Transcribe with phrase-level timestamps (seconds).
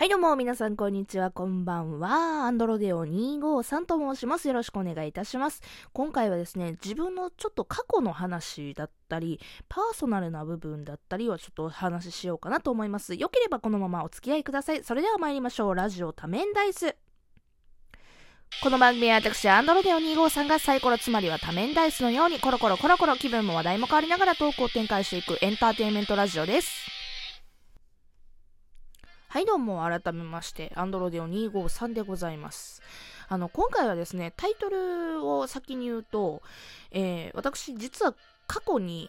[0.00, 1.30] はいどうも皆さんこんにちは。
[1.30, 2.46] こんばんは。
[2.46, 4.48] アンドロデオ253と申します。
[4.48, 5.60] よろしくお願いいたします。
[5.92, 13.14] 今回はですね自分のちょっと過去の話だったりパーソナルな部分だったりをちょっとお話ししようかなと思います。
[13.14, 14.82] よければこのままお付き合いください。
[14.82, 15.74] それでは参りましょう。
[15.74, 16.96] ラジオ多面ダイス。
[18.62, 26.99] この番組は私、アンドロデオ253がサイコロつまりは多面ダイスのようにコロコロコロコロ気分も話題も変わりながらトークを展開していくエンターテインメントラジオです。
[29.32, 32.82] はいどうも改めましてアンドロデオ253でございます。
[33.28, 36.42] あの今回はですねタイトルを先に言うと、
[36.90, 38.12] えー、私実は
[38.48, 39.08] 過去に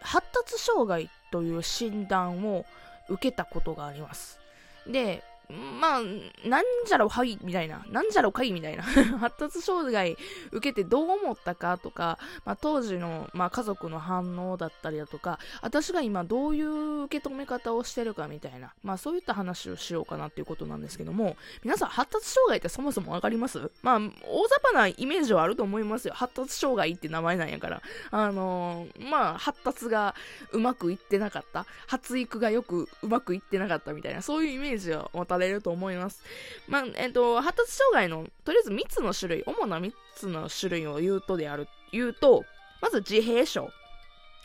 [0.00, 2.64] 発達障害という診断を
[3.08, 4.38] 受けたことがあります。
[4.86, 6.00] でまあ、
[6.48, 8.82] なんじゃろはいみたいな、なんじゃろかいみたいな
[9.18, 10.16] 発達障害
[10.50, 23.70] 受けてどう思ったかとか、まあ、当時の、まあ、家族の反応だったりだとか、私が今どういう受け止め方をしてるかみたいな、まあ、そういった話をしようかなっていうことなんですけども、皆さん発達障害ってそもそもわかります？
[23.82, 26.14] まあ、大雑把なイメージはあると思いますよ。
[26.14, 27.82] 発達障害って名前なんやから。
[28.10, 30.14] あのー、まあ、発達が
[30.52, 31.66] うまくいってなかった。
[31.86, 36.22] 発育がよくうまくいってなかったみたいな、そういうイメージを持たされると思います。
[36.66, 42.44] まあ、えっ、と、発達障害の、とりあえず3つの種類、主な3つの種類を言うとである、言うと、
[42.80, 43.70] まず自閉症。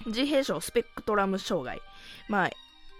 [0.05, 1.79] 自閉症スペクトラム障害。
[2.27, 2.49] まあ、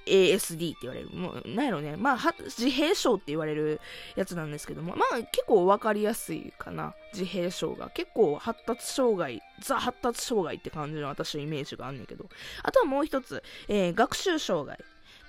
[0.05, 1.09] ASD って言われる。
[1.11, 1.95] もう、なんやろね。
[1.95, 3.79] まあ、自閉症って言われる
[4.15, 6.93] やつなんですけども、まあ、結構わかりやすいかな。
[7.13, 7.89] 自閉症が。
[7.89, 12.25] 結構発達障害、ザ発達障害って感じの私のイメージがあんねんけど。
[12.63, 14.79] あとはもう一つ、えー、学習障害。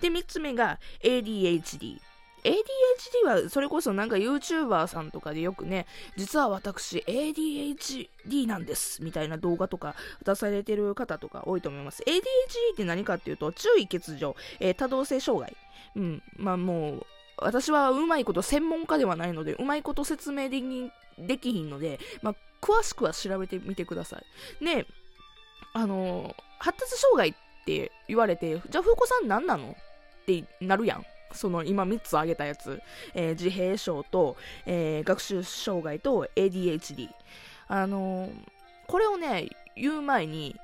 [0.00, 1.98] で、三つ目が ADHD。
[2.44, 12.02] ADHD はそれこそなんか YouTuber さんとかでよくね、実は私 ADHD なんですみたいな動画とか出されてる方とか多いと思います。
[12.02, 12.20] ADHD
[12.74, 15.56] って何かっていうと、注意欠如、えー、多動性障害。
[15.96, 17.06] うん、まあもう、
[17.38, 24.18] 私はうまいこと専門家ではないので、うまいこと説明できできひんので、まあ、詳しくは調べてみてくださ
[24.60, 24.64] い。
[24.64, 24.86] で、
[25.74, 29.70] あのー、発達障害って言われて、じゃあ、風子さん何なの？
[29.70, 31.04] ってなるやん。
[31.34, 32.80] その今3つ挙げたやつ、
[33.14, 37.08] えー、自閉症と、えー、学習障害と ADHD。
[37.68, 38.32] あのー、
[38.86, 40.56] これをね、言う前に、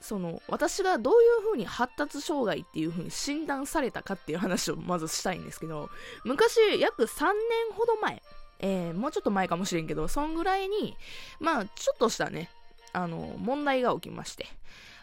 [0.00, 5.90] その、私がどういう風に発達障害っていう風に診断されたかっていう話をまずしたいんですけど、
[6.24, 7.34] 昔、約3年
[7.72, 8.22] ほど前、
[8.60, 10.96] えー、もうちょっと前かもしれんけど、そんぐらいに、
[11.38, 12.50] まあ、ちょっとしたね、
[12.92, 14.46] あの、問題が起きまして、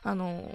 [0.07, 0.49] あの、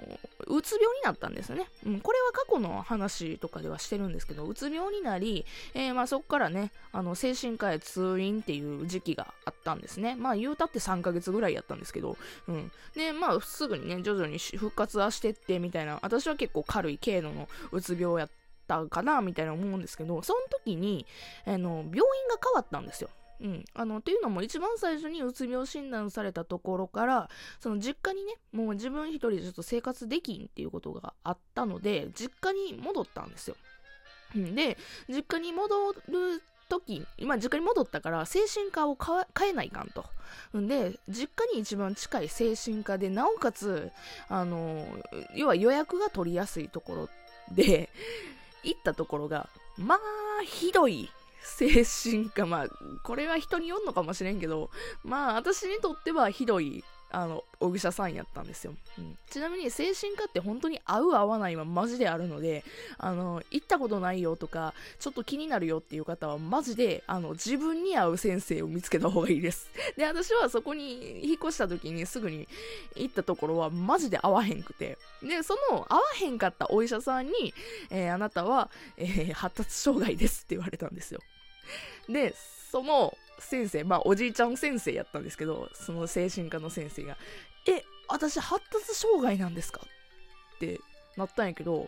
[0.47, 1.67] うつ病になったんですね。
[1.85, 10.15] うん、これは過去の話とかではしてるんですけど、うつ病になり、えー、まあそこからね、あの、精神科へ通院っていう時期があったんですね。
[10.15, 12.71] まあ言うたって3ヶ月ぐらいやったんですけど、うん。
[12.95, 18.29] で、まあすぐにね、徐々に復活はしてってみたいな、私は結構軽い軽度のうつ病やっ
[18.67, 21.05] たかな、みたいな思うんですけど、その時に、
[21.45, 23.11] あの、病院が変わったんですよ。
[23.43, 23.65] うん。
[23.73, 33.57] あの、っていうのも一番最初にうつ病診断されたところから、その実家にね、もう自分一人でちょっと生活できんっていうことがあったので、実家に戻ったんですよ。
[34.33, 34.77] で、
[35.09, 38.97] 実家に戻る時、今実家に戻ったから精神科を
[39.37, 40.05] 変えないかんと。
[40.53, 43.91] で、実家に一番近い精神科で、なおかつ、
[44.29, 44.87] あの、
[45.35, 47.09] 要は予約が取りやすいところ
[47.51, 47.89] で、
[48.63, 49.99] 行ったところが、まあ、
[50.45, 51.11] ひどい
[51.43, 52.67] 精神科、まあ、
[53.03, 54.69] これは人によるのかもしれんけど、
[55.03, 56.83] まあ、私にとってはひどい、
[57.13, 58.73] あの、お医者さんやったんですよ。
[58.97, 62.63] うん、ちなみに、精神科って本当に合う合わないはマジであるので、
[62.97, 69.69] あの、行ったことないよとか、ちょっと気になるよっていう方は、マジで、あの、自分に合う先生を見つけた方がいいです。
[69.95, 72.47] で、私はそこに引っ越した時にすぐに
[72.95, 74.97] 行ったところは、マジで合わへんくて。
[75.21, 77.53] で、その合わへんかったお医者さんに、
[77.91, 81.19] えー、あなたは、えー、発達障害ですって言われたんですよ。
[82.09, 82.35] で、
[82.71, 87.17] その先生、まあおじいちゃん先生やったんですけど、その精神科の先生が、
[87.67, 89.81] え、私発達障害なんですか？
[90.55, 90.79] って
[91.17, 91.87] なったんやけど、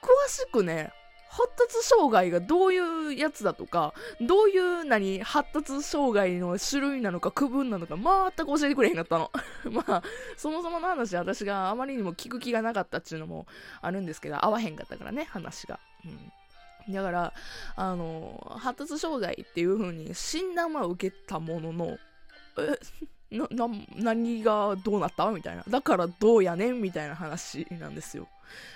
[0.00, 0.92] 詳しくね、
[1.30, 9.30] 発達障害がどういうやつだとか、どういう何、発達障害の種類なのか区分なのか、全く教えてくれへんかったの。
[9.70, 10.02] まあ、
[10.36, 13.46] そもそもの話私があまりにも聞く気がなかったっていうのも
[13.80, 15.78] あるんですけど、合わへんかったからね、話が。
[16.04, 16.32] うん
[16.88, 17.32] だから、
[17.76, 21.98] あの、発達障害っていう風に診断は受けたものの、
[22.58, 22.78] え、
[23.36, 25.64] な、な、何がどうなったみたいな。
[25.68, 28.28] だからどうやねんみたいな話なんですよ。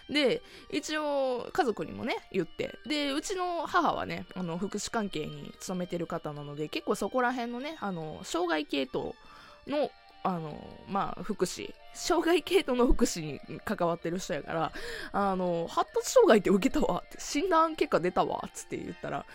[0.09, 2.79] で、一応家族にもね、言って。
[2.87, 9.15] で、うちの母はね、あの、福祉関係に勤めてる方なので、結構そこら辺のね、あの、障害系統
[9.67, 9.91] の
[10.25, 14.73] あの、まあ、福祉、障害系統の福祉に関わってる人やから、
[15.13, 19.27] あの、発達障害って受けたわって、診断結果出たわっつって言ったら、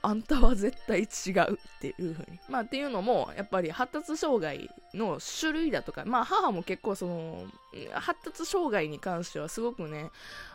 [0.00, 2.38] あんたは絶対違うっていうふうに。
[2.48, 7.44] まあっていうのも、やっぱり発達障害の種類だとか、まあ母も結構その、
[7.94, 10.10] 発達障害に関してはすごくね、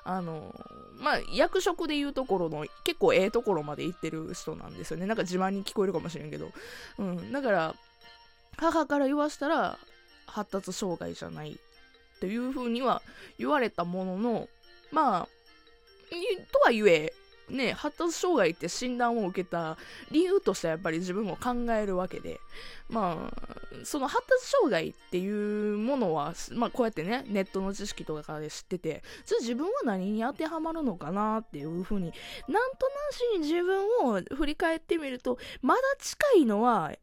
[0.06, 0.56] あの、
[0.96, 5.08] まあ役職でいうところの結構ええところまで行ってる人なんですよね。
[5.08, 6.52] なんか自慢に聞こえるかもしれんけど。
[7.00, 7.32] うん。
[7.34, 7.76] だから、
[8.58, 9.78] 母から言わしたら、
[10.26, 11.60] 発達障害じゃない
[12.20, 13.02] というふうには
[13.38, 14.50] 言われたものの、
[14.92, 15.28] まあ、
[16.52, 17.14] とはいえ、
[17.50, 19.78] ね、発達障害って診断を受けた
[20.12, 22.40] 理由としてはやっぱり自分も考えるわけで、
[22.90, 32.14] まあ、その発達障害っていうものは、まあこうやってね、ネットの知識とかで知ってて、じゃあ自分は何に当てはまるのかなっていうふうに、
[32.48, 36.94] なんとなしに自分を振り返ってみると、まだ近いのは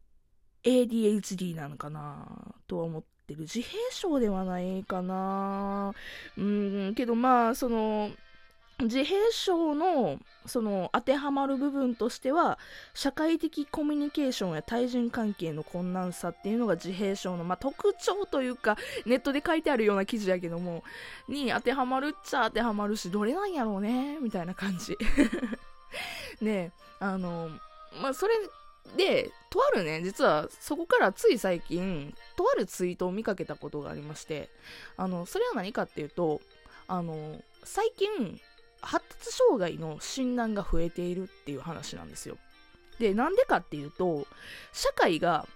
[0.64, 2.26] ADHD なのかな
[2.66, 3.40] とは思ってる。
[3.40, 5.92] 自閉症ではないかな
[6.36, 8.10] うん、けどまあ、その、
[8.82, 12.58] 自閉症のその当てはまる部分としては
[12.94, 20.82] 社会的コミュニケーションや対人関係の困難さっていうのが自閉症の、まあ、特徴というかネットで書いてあるような記事やけども
[21.28, 24.96] に当てはまるっちゃ当てはまるしどれなんやろうねみたいな感じ
[26.40, 27.50] ねあの
[28.00, 28.34] まあそれ
[28.96, 34.48] でとあるね実はそこからつい最近とあるツイートを見かけたことがありまして
[34.96, 36.40] あのそれは何かっていうと
[36.88, 38.40] あの最近
[38.82, 42.36] 発達障害の診断が増えているっていう話なんですよ。
[42.98, 44.26] で、なんでかっていうと、
[44.72, 45.46] 社会が、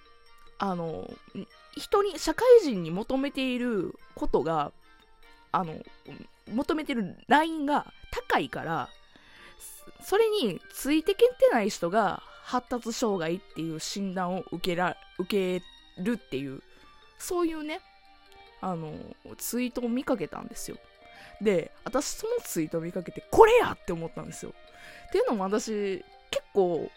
[0.59, 1.11] あの、
[1.77, 4.73] 人に、社会人に求めていることが、
[5.53, 5.75] あの、
[6.53, 8.89] 求めてるラインが高いから、
[10.03, 15.65] それについてけてない人が発達障害っていう診断を受けら、受け
[16.03, 16.63] るっていう、
[17.19, 17.81] そういうね、
[18.61, 18.93] あの、
[19.39, 20.77] ツイートを見かけたんですよ。
[21.41, 24.53] で、私そのツイートを見かけて、これやって思ったんですよ。
[25.09, 26.91] っていうのも私、結構、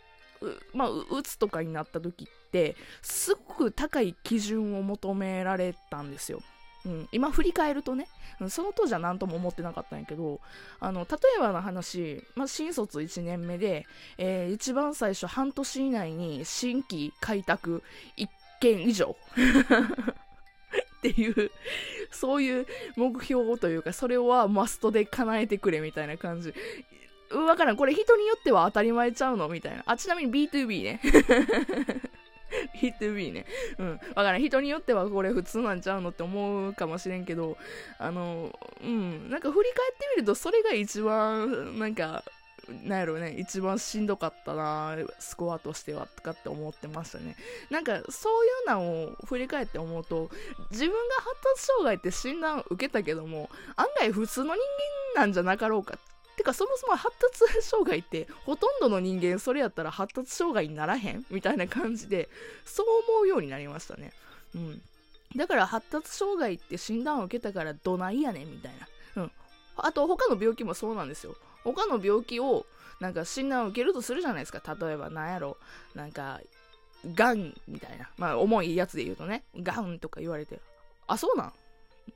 [0.73, 6.41] まあ、うつとかになった時って、すごく高い基準を求められたんですよ。
[6.87, 8.07] うん、今振り返るとね、
[8.49, 10.39] その当時は何とも思ってなかったんやけど、
[10.79, 13.85] あの、例えばの話、まあ、新卒1年目で、
[14.17, 17.83] えー、一番最初半年以内に新規開拓
[18.17, 18.27] 1
[18.61, 19.17] 件以上
[20.97, 21.51] っていう、
[22.09, 26.53] そういう目標というか、それはマストで叶えてくれみたいな感じ。
[27.31, 27.75] わからん。
[27.75, 29.49] これ人によっては当たり前ちゃうの？
[29.49, 29.83] みたいな。
[29.85, 31.01] あ、ちなみに B2B ね。
[32.81, 33.45] B2B ね。
[33.77, 33.91] うん。
[34.15, 34.41] わからん。
[34.41, 37.57] 人によってはこれ普通なんちゃうのって思うかもしれんけど、
[37.99, 39.29] あの、うん。
[39.29, 42.23] なんか振り返ってみると、それが一番、なんか、
[42.83, 47.35] なんやろね、一番しんどかったな、スコアとしては、とかって思ってましたね。
[47.69, 48.81] なんか、そういうの
[49.11, 50.29] を振り返って思うと、
[50.71, 54.61] 自分が発達障害って診断受けたけども、案外普通の人
[55.15, 55.97] 間なんじゃなかろうか。
[56.37, 62.29] てか、そもそも発達障害って、ほとんどの人間それやったら発達障害にならへんみたいな感じで、
[62.63, 64.13] そう思うようになりましたね。
[64.55, 64.81] うん。
[65.35, 68.73] だから発達障害って診断を受けたからどないやねんみたい
[69.15, 69.23] な。
[69.23, 69.31] うん。
[69.77, 71.35] あと他の病気もそうなんですよ。
[71.63, 72.65] 他の病気を
[72.99, 74.61] なんか診断を受けるとするじゃないですか。
[74.79, 75.57] 例えば何やろ、
[75.95, 76.39] なんか、
[77.13, 78.09] がんみたいな。
[78.17, 80.59] まあ重いやつで言うとね、がんとか言われて、
[81.07, 81.53] あ、そうなん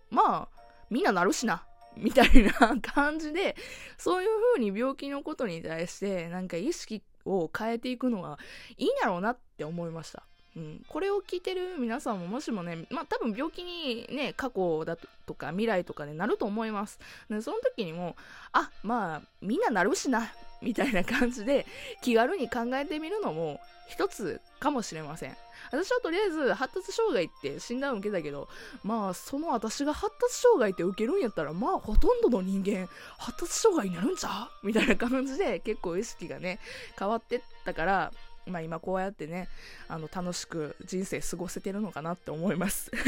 [0.10, 1.64] まあ、みんななるしな。
[1.98, 3.56] みたいな感じで、
[3.98, 8.40] そういう風に病気のことに対して、なんか意識を変えていくのは
[8.77, 10.24] いいんやろうなって思いました。
[10.56, 17.00] うん、これを聞いてる皆さんももしもね、まあ多分病気にね、過去だとか未来とかでなると思います。
[17.30, 18.15] でその時にも、
[18.51, 21.65] あ、まあみんななるしな、みたいな感じで
[22.01, 25.36] 気軽に考えてみるのも一つかもしれません。
[25.72, 28.48] 私はとりあえず発達障害って診断を受けたけど、
[28.84, 32.88] まあその私が発達障害って受けるんやったら、まあほとんどの人間
[33.18, 34.68] 発達障害になるんちゃう？
[34.68, 36.60] みたいな感じで結構意識がね、
[36.98, 38.12] 変わってったから、
[38.48, 39.50] まあ今こうやってね、
[39.88, 42.91] あの楽しく人生過ごせてるのかなって思います。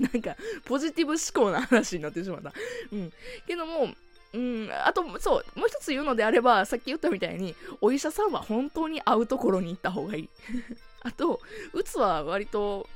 [0.00, 2.52] なんか、ポジティブ思考な話になってしまった。
[2.92, 3.12] うん。
[3.46, 3.88] けども、
[4.38, 10.28] うん、あと、そう、もう一つ言うのであれば、さっき言ったみたいに、お医者さんは本当に会うところに行った方がいい。
[11.02, 11.40] あと、
[11.72, 12.88] うつは割と、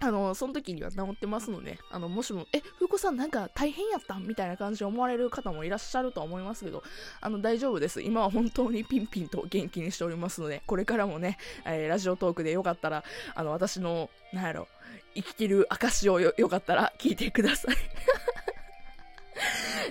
[0.00, 6.82] あの、その時には治ってますので、あの、もしも、え、ふうこさんなんか大変やったみたいな感じで思われる方もいらっしゃるとは思いますけど、
[7.20, 8.02] あの、大丈夫です。
[8.02, 13.04] 今は本当にピンピンと元気にしておりますので、これからもね、えー、ラジオトークでよかったら、
[13.36, 14.66] あの、私の、なんやろ、
[15.14, 17.76] 生きてる証をよ、よかったら聞いてください。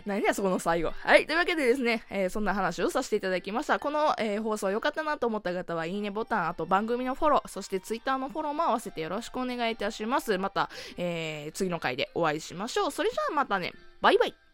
[0.06, 0.92] 何やそこの最後。
[0.92, 1.26] はい。
[1.26, 3.80] というわけでですね、えー、そんな話をさせていただきました。
[3.80, 10.38] この、えー、放送良かったなと思った方は、いいねボタン、あと番組のフォロー、そしてツイッターのフォローも合わせてよろしくお願いいたします。
[10.38, 12.92] また、えー、次の回でお会いしましょう。
[12.92, 13.74] それじゃあまたね。
[14.02, 14.51] バイバイ。